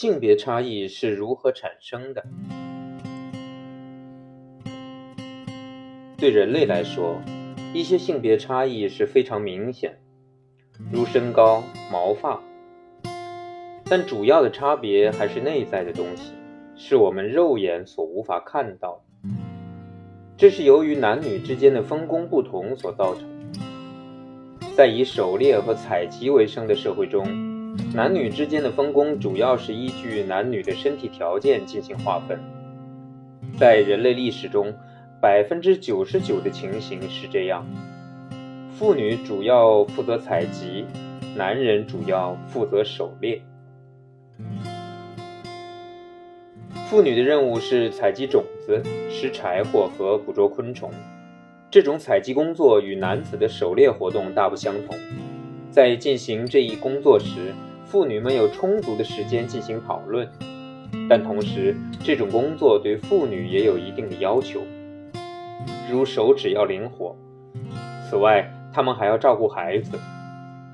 [0.00, 2.24] 性别差异是如何产生的？
[6.16, 7.20] 对人类来说，
[7.74, 10.00] 一些性别差异是非常明显，
[10.90, 12.40] 如身高、毛发。
[13.84, 16.32] 但主要的差别还是内在的东西，
[16.74, 19.28] 是我们肉眼所无法看到的。
[20.34, 23.28] 这是由于男女之间的分工不同所造成。
[24.74, 27.49] 在以狩猎和采集为生的社会中。
[27.92, 32.38] 男女之间的分工主要是依据男女的身体条件进行划分。
[33.58, 34.72] 在人类历史中，
[35.20, 37.66] 百分之九十九的情形是这样：
[38.78, 40.86] 妇女主要负责采集，
[41.34, 43.42] 男人主要负责狩猎。
[46.88, 50.92] 妇女的任务是采集种子、拾柴火和捕捉昆虫。
[51.72, 54.96] 这种采集工作与男子的狩猎活动大不相同。
[55.70, 57.54] 在进行这一工作时，
[57.90, 60.28] 妇女们有充足的时间进行讨论，
[61.08, 64.60] 但同时，这种工作对妇女也有一定的要求，
[65.90, 67.16] 如手指要灵活。
[68.08, 69.98] 此外，她们还要照顾孩子。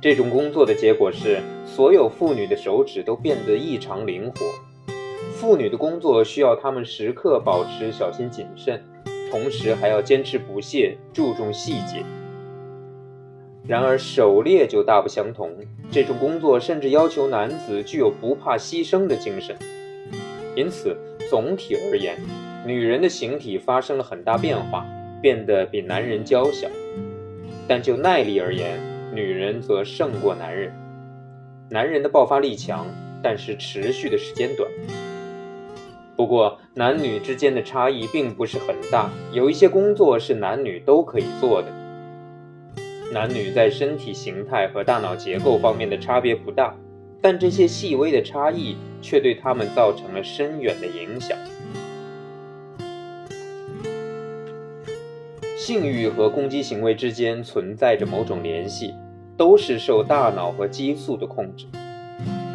[0.00, 4.46] 这种工作的结果是，所有妇女的手指都变得异常灵活。
[5.34, 8.80] 妇女的工作需要她们时刻保持小心谨慎，
[9.32, 12.04] 同时还要坚持不懈，注重细节。
[13.70, 15.48] 然而，狩猎就大不相同。
[15.92, 19.56] 这种工作甚至要求男子具有不怕牺牲的精神。
[20.56, 20.96] 因此，
[21.30, 22.18] 总体而言，
[22.66, 24.84] 女人的形体发生了很大变化，
[25.22, 26.66] 变得比男人娇小。
[27.68, 28.76] 但就耐力而言，
[29.14, 30.72] 女人则胜过男人。
[31.68, 32.84] 男人的爆发力强，
[33.22, 34.68] 但是持续的时间短。
[36.16, 41.68] 不过，男女之间的差异并不是很大，有一些工作是男女都可以做的。
[43.12, 46.74] 男女在身体形态和大脑结构方面的差别不大，
[47.20, 51.36] 但这些细微的差异却对他们造成了深远的影响。
[55.56, 58.94] 性欲和攻击行为之间存在着某种联系，
[59.36, 61.66] 都是受大脑和激素的控制。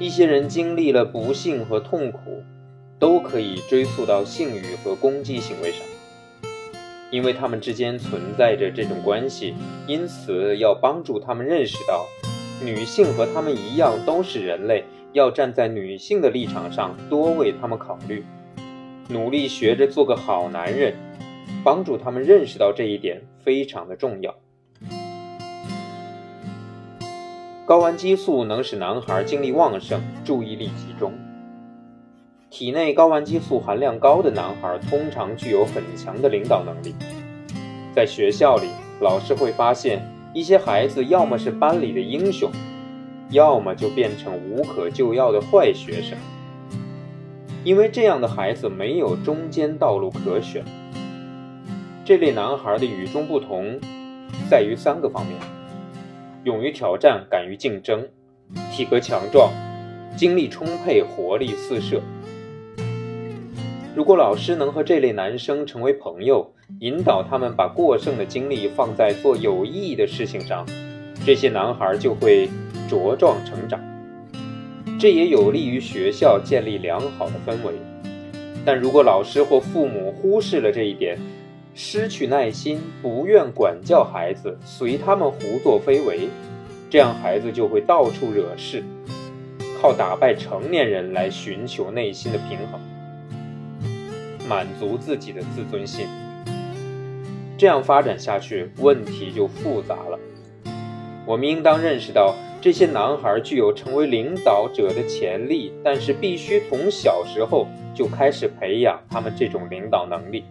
[0.00, 2.42] 一些人经历了不幸和痛苦，
[2.98, 5.86] 都可以追溯到性欲和攻击行为上。
[7.10, 9.54] 因为他们之间存在着这种关系，
[9.86, 12.06] 因此要帮助他们认识到，
[12.62, 18.24] 女性和他们一样都是人类，要站在女性的立场上多为他们考虑，
[19.08, 20.94] 努力学着做个好男人，
[21.64, 24.34] 帮助他们认识到这一点非常的重要。
[27.66, 31.12] 睾丸激素能使男孩精力旺盛、注意力集中。
[32.50, 36.94] 体内睾丸激素含量高的男孩通常具有很强的领导能力。
[37.94, 38.68] 在学校里，
[39.00, 40.00] 老师会发现
[40.32, 42.50] 一些孩子要么是班里的英雄，
[43.30, 46.16] 要么就变成无可救药的坏学生。
[47.64, 50.64] 因为这样的孩子没有中间道路可选。
[52.06, 53.78] 这类男孩的与众不同
[54.48, 55.36] 在于三个方面：
[56.44, 58.08] 勇于挑战，敢于竞争，
[58.72, 59.52] 体格强壮，
[60.16, 62.00] 精力充沛，活力四射。
[63.98, 66.48] 如果老师能和这类男生成为朋友，
[66.78, 70.64] 引导他们把过剩的精力放在做有意义的事情上，
[71.26, 72.48] 这些男孩就会
[72.88, 73.80] 茁壮成长。
[75.00, 77.74] 这也有利于学校建立良好的氛围。
[78.64, 81.18] 但如果老师或父母忽视了这一点，
[81.74, 86.28] 失去耐心，不愿管教孩子，随他们胡作非为，
[86.88, 88.80] 这样孩子就会到处惹事，
[89.82, 92.80] 靠打败成年人来寻求内心的平衡。
[94.48, 96.06] 满足自己的自尊心，
[97.58, 100.18] 这样发展下去，问题就复杂了。
[101.26, 110.44] 我们应当认识到，这些男孩具有成为领导者的潜力，但是必须从小时候就开始培养他们这种领导能力。